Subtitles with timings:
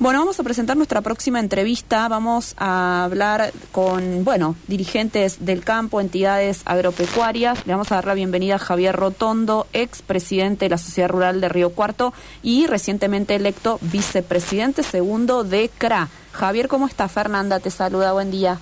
[0.00, 2.08] Bueno, vamos a presentar nuestra próxima entrevista.
[2.08, 7.66] Vamos a hablar con, bueno, dirigentes del campo, entidades agropecuarias.
[7.66, 11.42] Le vamos a dar la bienvenida a Javier Rotondo, ex presidente de la Sociedad Rural
[11.42, 16.08] de Río Cuarto y recientemente electo vicepresidente segundo de CRA.
[16.32, 17.06] Javier, ¿cómo está?
[17.06, 18.58] Fernanda te saluda, buen día.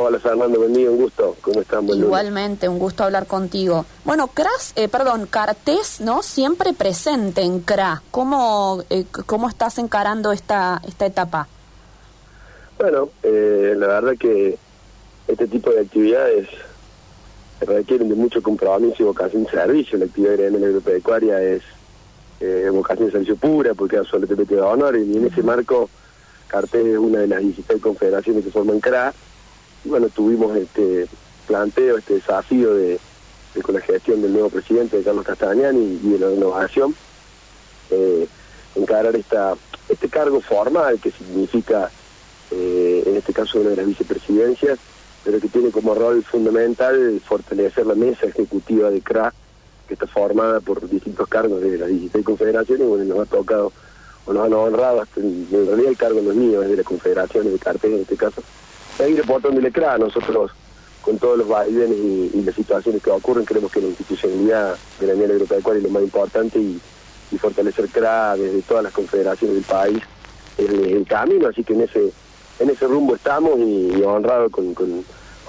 [0.00, 1.36] Hola Fernando, buen día, un gusto.
[1.40, 1.88] ¿Cómo están?
[1.88, 3.84] Igualmente, un gusto hablar contigo.
[4.04, 6.22] Bueno, CRAS, eh, perdón, Cartés, ¿no?
[6.22, 8.02] Siempre presente en CRA.
[8.12, 11.48] ¿Cómo, eh, cómo estás encarando esta, esta etapa?
[12.78, 14.56] Bueno, eh, la verdad que
[15.26, 16.48] este tipo de actividades
[17.60, 19.98] requieren de mucho compromiso y vocación de servicio.
[19.98, 21.62] La actividad gremial agropecuaria es
[22.38, 25.90] eh, vocación de servicio pura porque es absolutamente de honor y en ese marco
[26.46, 29.12] Cartés es una de las 16 confederaciones que forman CRA
[29.84, 31.06] y bueno, tuvimos este
[31.46, 33.00] planteo, este desafío de,
[33.62, 36.94] con la gestión del nuevo presidente, Carlos Castañani, y, de la innovación,
[37.90, 38.28] eh,
[38.74, 39.54] encarar esta,
[39.88, 41.90] este cargo formal que significa,
[42.50, 44.78] eh, en este caso, una de las vicepresidencias,
[45.24, 49.32] pero que tiene como rol fundamental fortalecer la mesa ejecutiva de CRA,
[49.86, 53.72] que está formada por distintos cargos de las 16 confederaciones, bueno, nos ha tocado,
[54.26, 56.84] o nos han honrado, hasta, en realidad el cargo no es mío, es de las
[56.84, 58.42] confederaciones de cartel en este caso,
[58.98, 59.96] seguir aportándole CRA.
[59.96, 60.50] Nosotros,
[61.00, 65.14] con todos los vaivenes y, las situaciones que ocurren, creemos que la institucionalidad de la
[65.14, 66.80] Unión Europea es lo más importante y,
[67.38, 70.02] fortalecer CRA desde todas las confederaciones del país
[70.56, 71.48] es el, camino.
[71.48, 72.10] Así que en ese
[72.58, 75.04] en ese rumbo estamos y, honrado con, con,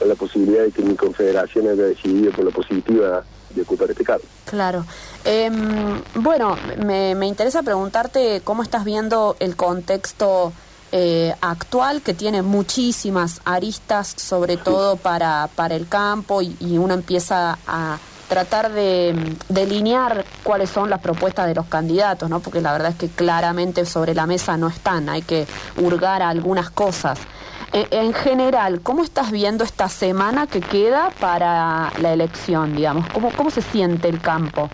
[0.06, 4.24] la posibilidad de que mi confederación haya decidido por la positiva de ocupar este cargo.
[4.46, 4.86] Claro.
[5.26, 6.56] Em, bueno,
[6.86, 10.54] me, me interesa preguntarte cómo estás viendo el contexto
[10.92, 17.58] eh, actual que tiene muchísimas aristas, sobre todo para, para el campo, y, uno empieza
[17.68, 22.40] a tratar de delinear cuáles son las propuestas de los candidatos, ¿no?
[22.40, 26.70] Porque la verdad es que claramente sobre la mesa no están, hay que hurgar algunas
[26.70, 27.20] cosas.
[27.72, 33.08] En, en general, ¿cómo estás viendo esta semana que queda para la elección, digamos?
[33.14, 34.70] ¿Cómo, cómo se siente el campo?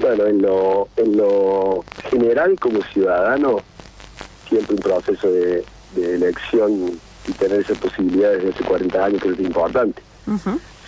[0.00, 3.60] Bueno, en lo, en lo general como ciudadano,
[4.54, 5.64] siempre un proceso de,
[5.96, 10.02] elección y tener esa posibilidad desde hace 40 años que es importante.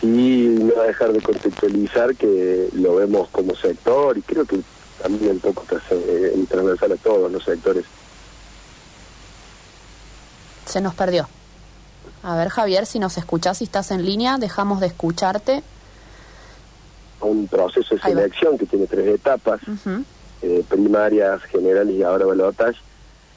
[0.00, 4.60] Sí, no dejar de conceptualizar que lo vemos como sector y creo que
[5.00, 7.84] también un poco eh, transversal a todos los sectores.
[10.66, 11.28] Se nos perdió.
[12.22, 15.62] A ver, Javier, si nos escuchás, si estás en línea, dejamos de escucharte.
[17.21, 19.60] Un proceso de selección que tiene tres etapas,
[20.43, 22.77] eh, primarias, generales y ahora balotas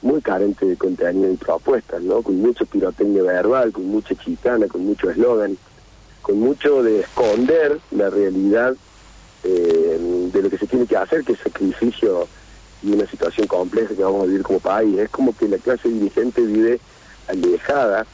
[0.02, 2.22] muy carente de contenido y propuestas, ¿no?
[2.22, 5.56] Con mucho pirotecnia verbal, con mucha chicana, con mucho eslogan,
[6.22, 8.74] con mucho de esconder la realidad
[9.44, 12.28] eh, de lo que se tiene que hacer, que es sacrificio
[12.82, 14.98] y una situación compleja que vamos a vivir como país.
[14.98, 16.80] Es como que la clase dirigente vive
[17.28, 18.06] alejada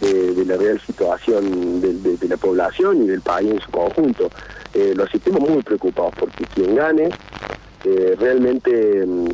[0.00, 4.30] de, la real situación de, la población y del país en su conjunto.
[4.74, 7.10] Eh, los sentimos muy preocupados porque quien gane
[7.84, 9.28] eh, realmente mm,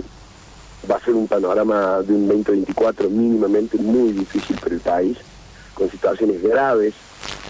[0.91, 5.19] va a ser un panorama de un 2024 mínimamente muy difícil para el país,
[5.75, 6.95] con situaciones graves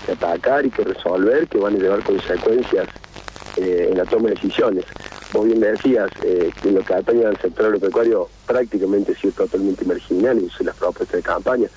[0.07, 2.89] que atacar y que resolver, que van a llevar consecuencias
[3.57, 4.85] eh, en la toma de decisiones.
[5.33, 9.85] Vos bien decías eh, que lo que atañe al sector agropecuario prácticamente ha sido totalmente
[9.85, 11.69] marginal en las propuestas de campaña.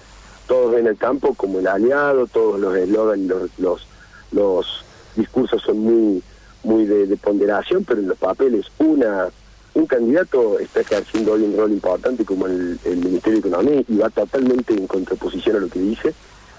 [0.47, 3.88] Todos ven el campo como el aliado, todos los eslogans, los, los,
[4.31, 4.85] los
[5.16, 6.24] discursos son muy,
[6.63, 9.29] muy de ponderación, pero en los papeles una
[9.78, 14.10] un candidato está ejerciendo hoy un rol importante como el, Ministerio de Economía y va
[14.10, 16.14] totalmente en contraposición a lo que dice.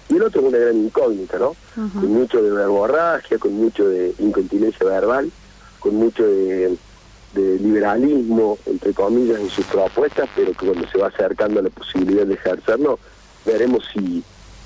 [0.08, 1.56] Y el otro es una gran incógnita, ¿no?
[1.74, 5.30] Con mucho de verborragia, con mucho de incontinencia verbal,
[5.80, 6.76] con mucho de,
[7.34, 12.26] liberalismo, entre comillas, en sus propuestas, pero que cuando se va acercando a la posibilidad
[12.26, 12.98] de ejercerlo,
[13.44, 14.24] veremos si,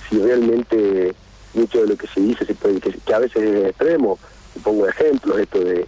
[0.09, 1.15] si realmente
[1.55, 4.19] mucho de lo que se dice se puede, que, a veces es extremo.
[4.63, 5.87] pongo ejemplos, esto de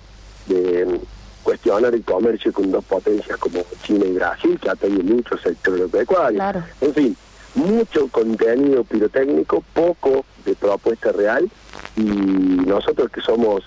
[1.44, 6.42] cuestionar el comercio con dos potencias como China y Brasil, que atañe mucho sector agropecuario.
[6.80, 7.16] En fin,
[7.54, 11.48] mucho contenido pirotécnico, poco de propuesta real,
[11.96, 13.62] y nosotros que somos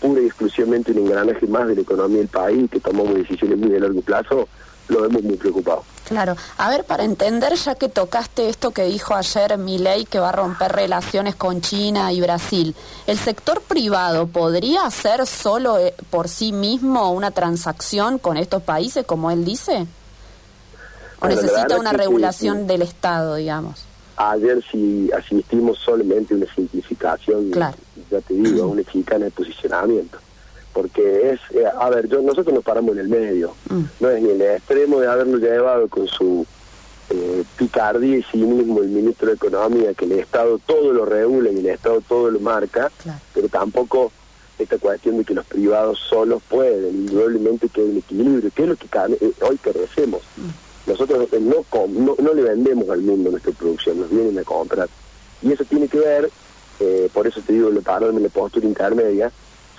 [0.00, 3.70] pura y exclusivamente un engranaje más de la economía del país, que tomamos decisiones muy
[3.70, 4.48] de largo plazo,
[4.88, 5.82] lo vemos muy preocupado.
[6.08, 6.36] Claro.
[6.58, 10.32] A ver, para entender, ya que tocaste esto que dijo ayer Milei, que va a
[10.32, 12.74] romper relaciones con China y Brasil,
[13.06, 19.04] ¿el sector privado podría hacer solo eh, por sí mismo una transacción con estos países,
[19.06, 19.86] como él dice?
[21.20, 23.84] ¿O necesita una regulación del Estado, digamos?
[24.16, 30.18] Ayer si asistimos solamente una simplificación, ya te digo, una chicana de posicionamiento
[30.74, 33.82] porque es, eh, a ver, yo, nosotros nos paramos en el medio, mm.
[34.00, 36.44] no es ni el extremo de haberlo llevado con su
[37.10, 41.58] eh, picardía y cinismo el ministro de Economía, que el Estado todo lo regula y
[41.58, 42.90] el Estado todo lo marca,
[43.32, 44.10] pero tampoco
[44.58, 48.68] esta cuestión de que los privados solos pueden, indudablemente que hay un equilibrio, que es
[48.68, 48.86] lo que
[49.20, 50.22] eh, hoy carecemos.
[50.36, 50.90] Mm.
[50.90, 54.88] Nosotros no, no, no le vendemos al mundo nuestra producción, nos vienen a comprar.
[55.40, 56.30] Y eso tiene que ver,
[57.14, 59.32] por eso te digo, lo paro en la postura intermedia,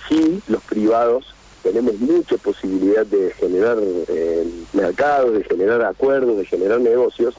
[0.08, 6.80] sí los privados tenemos mucha posibilidad de generar eh, mercados, de generar acuerdos, de generar
[6.80, 7.34] negocios,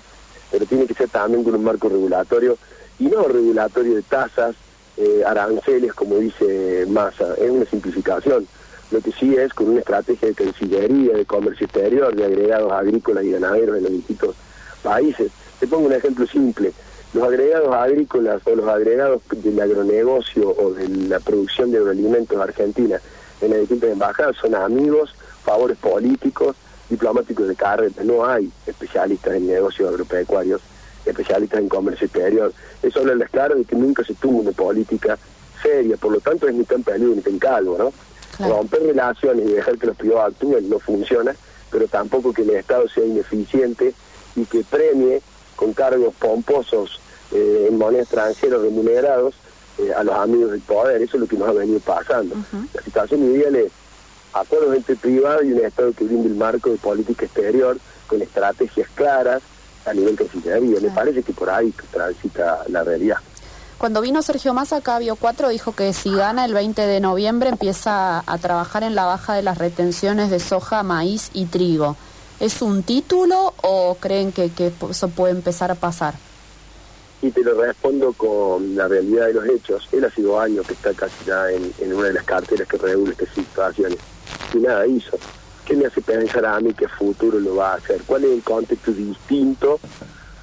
[0.51, 2.57] pero tiene que ser también con un marco regulatorio
[2.99, 4.55] y no regulatorio de tasas,
[4.97, 8.45] eh, aranceles, como dice Massa, es una simplificación.
[8.91, 13.23] Lo que sí es con una estrategia de cancillería, de comercio exterior, de agregados agrícolas
[13.23, 14.35] y ganaderos en los distintos
[14.83, 15.31] países.
[15.59, 16.73] Te pongo un ejemplo simple.
[17.17, 23.01] Los agregados agrícolas o los agregados del agronegocio o de la producción de agroalimentos argentina
[23.41, 26.55] en las distintas embajadas son amigos, favores políticos,
[26.87, 28.03] diplomáticos de carrera.
[28.03, 30.61] No hay especialistas en negocios agropecuarios,
[31.07, 32.53] especialistas en comercio exterior.
[32.83, 35.17] Eso habla claro de que nunca se tuvo una política
[35.63, 38.47] seria, por lo tanto es ni tan peludo ni tan calvo, ¿no?
[38.47, 41.35] Romper relaciones y dejar que los privados actúen no funciona,
[41.71, 43.95] pero tampoco que el Estado sea ineficiente
[44.35, 45.23] y que premie
[45.55, 47.01] con cargos pomposos
[47.31, 49.35] eh, en moneda extranjera remunerados
[49.77, 51.01] eh, a los amigos del poder.
[51.01, 52.35] Eso es lo que nos ha venido pasando.
[52.73, 53.71] La situación ideal es
[54.33, 57.77] acuerdos entre privados y un Estado que brinde el marco de política exterior
[58.07, 59.41] con estrategias claras
[59.85, 60.79] a nivel cancillería.
[60.81, 63.17] Me parece que por ahí transita la realidad.
[63.77, 67.49] Cuando vino Sergio Massa acá, Bio 4 dijo que si gana el 20 de noviembre
[67.49, 71.95] empieza a trabajar en la baja de las retenciones de soja, maíz y trigo.
[72.39, 76.15] ¿Es un título o creen que, que eso puede empezar a pasar?
[77.21, 79.87] Y te lo respondo con la realidad de los hechos.
[79.91, 83.11] Él ha sido años que está casi ya en, una de las carteras que regula
[83.11, 83.97] estas situaciones.
[84.53, 85.17] Y nada hizo.
[85.65, 88.01] ¿Qué me hace pensar a mí que futuro lo va a hacer?
[88.05, 89.79] ¿Cuál es el contexto distinto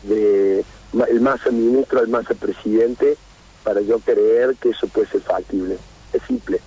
[0.03, 0.65] de
[1.09, 3.17] el masa ministro al masa presidente
[3.63, 5.79] para yo creer que eso puede ser factible?
[6.13, 6.61] Es simple.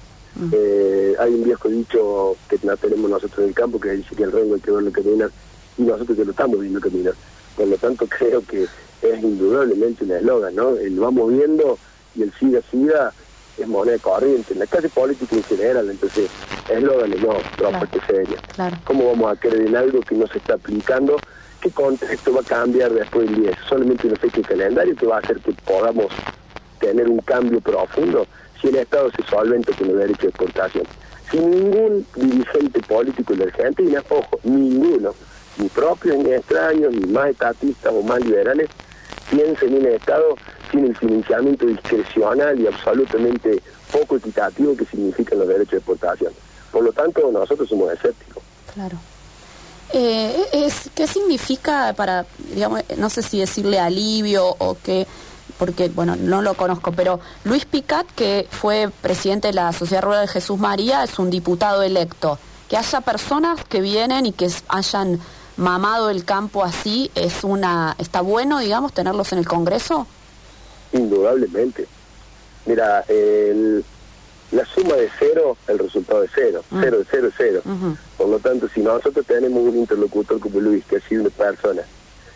[0.51, 4.23] Eh, hay un viejo dicho que no tenemos nosotros en el campo que dice que
[4.23, 5.31] el rengo hay que verlo caminar
[5.77, 7.13] y nosotros que lo estamos viendo caminar.
[7.55, 8.67] Por lo tanto, creo que
[9.01, 10.75] es indudablemente un eslogan, ¿no?
[10.75, 11.77] El vamos viendo
[12.15, 13.13] y el siga siga
[13.57, 14.53] es moneda corriente.
[14.53, 16.29] En la clase política en general, entonces,
[16.69, 18.07] eslogan no, propuesta claro.
[18.07, 18.79] seria.
[18.83, 21.17] ¿Cómo vamos a creer en algo que no se está aplicando?
[21.61, 23.57] ¿Qué contexto va a cambiar después del 10?
[23.67, 26.07] Solamente una fecha de calendario que va a hacer que podamos
[26.79, 28.27] tener un cambio profundo
[28.61, 30.83] si el Estado se solventa con el derecho de exportación.
[31.31, 35.13] Si ningún dirigente político la Argentina, ojo, ninguno,
[35.57, 38.69] ni propio ni extraño, ni más estatistas o más liberales,
[39.29, 40.35] piensen en un Estado
[40.71, 46.33] sin el financiamiento discrecional y absolutamente poco equitativo que significan los derechos de exportación.
[46.71, 48.43] Por lo tanto, nosotros somos escépticos.
[48.73, 48.97] Claro.
[49.93, 55.07] Eh, ¿Qué significa para, digamos, no sé si decirle alivio o qué,
[55.57, 60.27] porque, bueno, no lo conozco, pero Luis Picat, que fue presidente de la Sociedad Rural
[60.27, 62.37] de Jesús María, es un diputado electo.
[62.69, 65.19] Que haya personas que vienen y que hayan
[65.57, 70.07] mamado el campo así, es una ¿está bueno, digamos, tenerlos en el Congreso?
[70.93, 71.87] Indudablemente.
[72.65, 73.03] Mira,
[74.51, 76.63] la suma de cero, el resultado de cero.
[76.69, 76.81] Mm.
[76.81, 77.61] Cero, cero, cero.
[78.17, 81.83] Por lo tanto, si nosotros tenemos un interlocutor como Luis, que ha sido una persona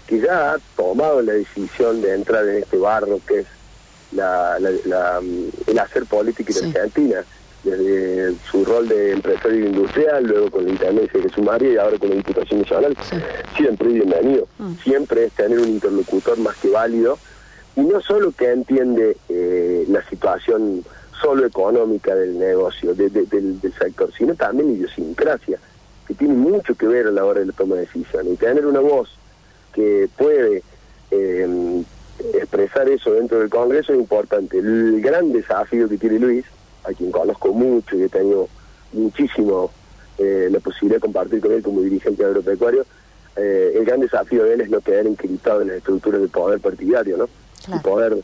[0.07, 3.47] que ya ha tomado la decisión de entrar en este barro que es
[4.11, 7.23] la, el hacer política en Argentina,
[7.63, 12.09] desde su rol de empresario industrial, luego con la Intendencia de Sumaria y ahora con
[12.09, 12.97] la Diputación Nacional,
[13.55, 14.47] siempre bienvenido.
[14.57, 14.73] Mm.
[14.83, 17.17] Siempre es tener un interlocutor más que válido
[17.75, 20.83] y no solo que entiende eh, la situación
[21.21, 25.59] solo económica del negocio, del, del, sector, sino también idiosincrasia,
[26.07, 28.33] que tiene mucho que ver a la hora de la toma de decisiones.
[28.33, 29.09] Y tener una voz
[29.71, 30.63] que puede
[31.11, 31.83] eh,
[32.33, 34.57] expresar eso dentro del Congreso es importante.
[34.57, 36.45] El gran desafío que tiene Luis,
[36.83, 38.47] a quien conozco mucho y he tenido
[38.93, 39.71] muchísimo
[40.17, 42.85] eh, la posibilidad de compartir con él como dirigente agropecuario,
[43.35, 46.59] eh, el gran desafío de él es no quedar encriptado en las estructuras de poder
[46.59, 47.29] partidario, ¿no?
[47.73, 48.17] Y poder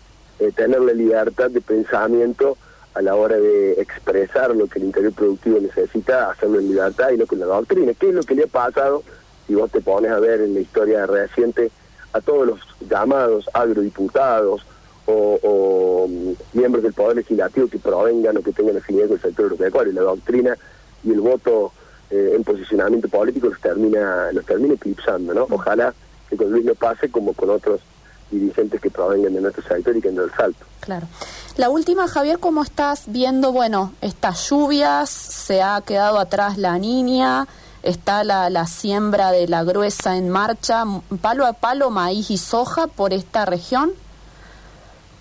[0.56, 2.58] tener la libertad de pensamiento
[2.98, 7.18] a la hora de expresar lo que el interior productivo necesita, hacerlo en libertad y
[7.18, 7.94] no con la doctrina.
[7.94, 9.04] ¿Qué es lo que le ha pasado
[9.46, 11.70] si vos te pones a ver en la historia reciente
[12.14, 12.60] a todos los
[12.90, 14.66] llamados agrodiputados
[15.08, 19.46] o, mm, miembros del Poder Legislativo que provengan o que tengan afinidad con el sector
[19.46, 19.94] agropecuario.
[19.94, 20.58] La doctrina
[21.04, 21.72] y el voto
[22.10, 25.48] eh, en posicionamiento político los termina los termina eclipsando, ¿no?
[25.50, 25.94] Ojalá
[26.30, 27.82] que con Luis no pase como con otros
[28.30, 30.66] dirigentes que provengan de nuestro sector y que no el salto.
[30.82, 31.08] Claro.
[31.56, 35.10] La última, Javier, ¿cómo estás viendo, bueno, estas lluvias?
[35.10, 37.48] ¿Se ha quedado atrás la niña?
[37.84, 40.84] ¿Está la, la siembra de la gruesa en marcha?
[41.22, 43.92] ¿Palo a palo, maíz y soja por esta región?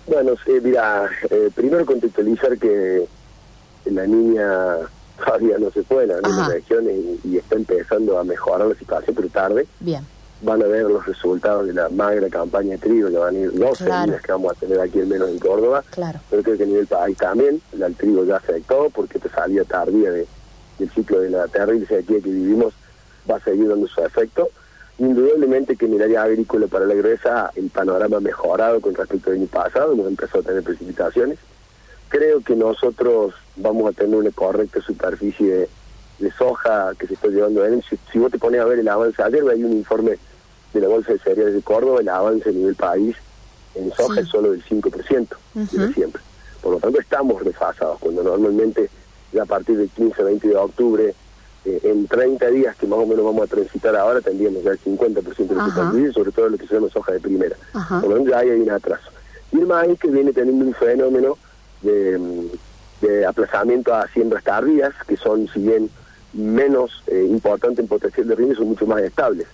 [0.07, 3.07] Bueno, sí, mira, eh, primero contextualizar que
[3.85, 4.77] la niña
[5.25, 9.29] todavía no se fue en las regiones y, está empezando a mejorar la situación, pero
[9.29, 9.67] tarde.
[9.79, 10.05] Bien.
[10.41, 13.53] Van a ver los resultados de la magra campaña de trigo, que van a ir
[13.53, 15.83] dos semanas que vamos a tener aquí al menos en Córdoba.
[15.89, 16.19] Claro.
[16.29, 20.11] Pero creo que a nivel país también, el trigo ya afectó porque te salía tardía
[20.11, 20.27] de,
[20.77, 22.73] del ciclo de la terrible sequía que vivimos,
[23.29, 24.49] va a seguir dando su efecto.
[24.99, 29.29] Indudablemente que en el área agrícola para la gruesa el panorama ha mejorado con respecto
[29.29, 31.37] al año pasado, hemos empezado a tener precipitaciones.
[32.09, 35.69] Creo que nosotros vamos a tener una correcta superficie
[36.19, 38.87] de, soja que se está llevando en si, si, vos te pones a ver el
[38.87, 40.17] avance, ayer hay un informe
[40.73, 43.15] de la Bolsa de Cereales de Córdoba, el avance a nivel país
[43.75, 46.21] en soja es solo del 5% de siempre.
[46.61, 48.89] Por lo tanto, estamos desfasados, cuando normalmente
[49.31, 51.15] ya a partir del 15, 20 de octubre,
[51.67, 54.79] eh, en 30 días que más o menos vamos a transitar ahora, tendríamos ya el
[54.79, 57.57] 50% de la superficie, sobre todo lo que se llama soja de primera.
[57.73, 59.11] Por lo tanto, ya hay un atraso.
[59.51, 61.37] Y el maíz que viene teniendo un fenómeno
[61.81, 65.89] de, aplazamiento a siembras tardías, que son, si bien
[66.31, 69.47] menos eh, importantes en potencial de rinde, son mucho más estables.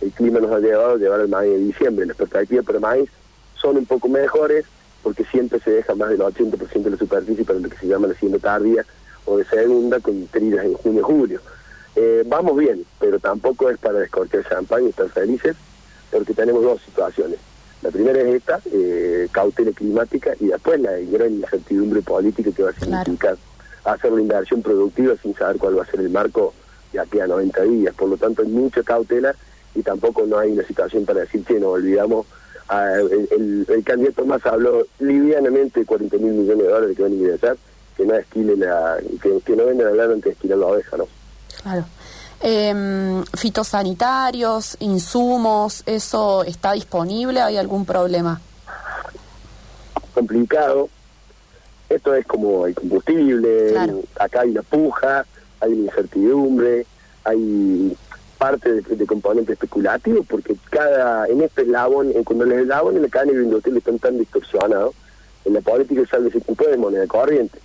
[0.00, 2.04] El clima nos ha llevado a llevar el maíz de diciembre.
[2.04, 3.10] Las perspectivas para el maíz
[3.54, 4.64] son un poco mejores
[5.04, 8.08] porque siempre se deja más del 80% de la superficie para lo que se llama
[8.08, 8.84] la siembra tardía
[9.24, 11.40] o de segunda con tridas en junio y julio.
[11.96, 15.56] Eh, vamos bien, pero tampoco es para descortar champán y estar felices
[16.10, 17.38] porque tenemos dos situaciones.
[17.82, 22.70] La primera es esta, eh, cautela climática, y después la gran incertidumbre política que va
[22.70, 23.36] a significar
[23.84, 26.52] hacer la inversión productiva sin saber cuál va a ser el marco
[26.92, 27.94] de aquí a 90 días.
[27.94, 29.34] Por lo tanto, hay mucha cautela
[29.74, 32.26] y tampoco no hay una situación para decir que nos olvidamos.
[32.68, 37.14] Ah, el, candidato más habló livianamente de 40 mil millones de dólares que van a
[37.14, 37.56] ingresar,
[37.96, 40.96] que no esquile la, que, que no vengan a hablar antes de esquilar la oveja,
[40.98, 41.08] ¿no?
[41.62, 41.84] Claro.
[42.42, 47.42] Eh, fitosanitarios, insumos, ¿eso está disponible?
[47.42, 48.40] ¿Hay algún problema?
[50.14, 50.88] Complicado.
[51.90, 53.74] Esto es como el combustible,
[54.18, 55.26] acá hay una puja,
[55.60, 56.86] hay una incertidumbre,
[57.24, 57.96] hay
[58.38, 63.42] parte de, componente especulativo, porque cada en este eslabón, cuando el eslabón en la cadena
[63.42, 64.94] industrial están tan distorsionados,
[65.44, 67.58] en la política sale se de moneda corriente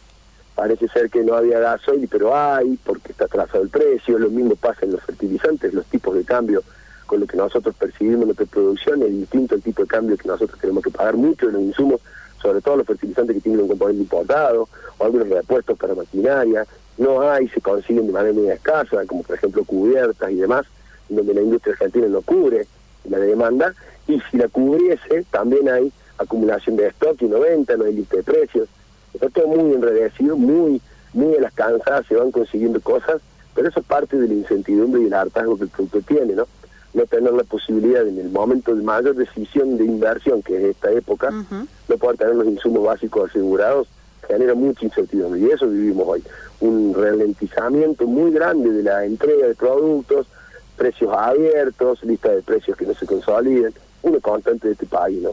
[0.56, 4.56] parece ser que no había gasoil, pero hay, porque está atrasado el precio, lo mismo
[4.56, 6.64] pasa en los fertilizantes, los tipos de cambio
[7.06, 10.28] con lo que nosotros percibimos en nuestra producción es distinto el tipo de cambio que
[10.28, 12.02] nosotros tenemos que pagar mucho en los insumos,
[12.42, 16.66] sobre todo los fertilizantes que tienen un componente importado, o algunos repuestos para maquinaria,
[16.98, 20.66] no hay, se consiguen de manera muy escasa, como por ejemplo cubiertas y demás,
[21.10, 22.66] donde la industria argentina no cubre
[23.10, 23.74] la demanda,
[24.08, 28.18] y si la cubriese, también hay acumulación de stock y no venta, no hay lista
[28.18, 28.70] de precios,
[29.16, 30.82] Está todo muy enredecido, muy,
[31.14, 33.22] muy a las cansadas, se van consiguiendo cosas,
[33.54, 36.46] pero eso es parte de la incertidumbre y el hartazgo que el producto tiene, ¿no?
[36.94, 40.92] No tener la posibilidad en el momento de mayor decisión de inversión, que es esta
[40.92, 43.88] época, no poder tener los insumos básicos asegurados,
[44.28, 45.40] genera mucha incertidumbre.
[45.40, 46.24] Y eso vivimos hoy.
[46.60, 50.28] Un ralentizamiento muy grande de la entrega de productos,
[50.76, 55.32] precios abiertos, lista de precios que no se consoliden, una constante de este país, ¿no?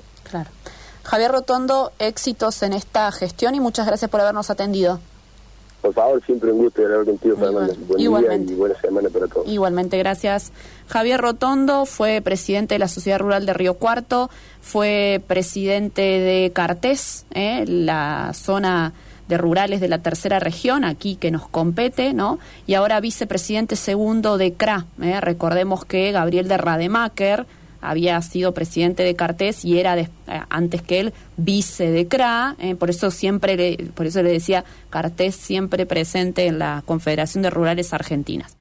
[1.04, 5.00] Javier Rotondo, éxitos en esta gestión y muchas gracias por habernos atendido.
[5.82, 7.74] Por favor, siempre un gusto hablar contigo, Fernando.
[7.88, 8.46] Buen Igualmente.
[8.46, 9.48] día y buena semana para todos.
[9.48, 10.52] Igualmente, gracias.
[10.86, 14.30] Javier Rotondo fue presidente de la Sociedad Rural de Río Cuarto,
[14.60, 17.64] fue presidente de Cartés, ¿eh?
[17.66, 18.92] la zona
[19.26, 22.38] de rurales de la tercera región, aquí que nos compete, ¿no?
[22.66, 24.86] Y ahora vicepresidente segundo de CRA.
[25.00, 25.20] ¿eh?
[25.20, 27.46] Recordemos que Gabriel de Rademacher
[27.82, 30.08] había sido presidente de Cartés y era eh,
[30.48, 34.64] antes que él vice de CRA, eh, por eso siempre le, por eso le decía
[34.88, 38.56] Cartés siempre presente en la Confederación de Rurales Argentinas.